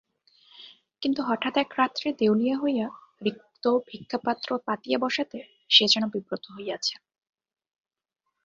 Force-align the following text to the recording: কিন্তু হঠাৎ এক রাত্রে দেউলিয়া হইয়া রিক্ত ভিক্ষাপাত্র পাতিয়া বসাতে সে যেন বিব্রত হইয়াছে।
কিন্তু 1.01 1.21
হঠাৎ 1.23 1.53
এক 1.57 1.71
রাত্রে 1.77 2.07
দেউলিয়া 2.13 2.55
হইয়া 2.57 2.87
রিক্ত 3.25 3.63
ভিক্ষাপাত্র 3.87 4.49
পাতিয়া 4.65 4.97
বসাতে 4.99 5.39
সে 5.69 5.85
যেন 5.87 6.03
বিব্রত 6.07 6.43
হইয়াছে। 6.51 6.95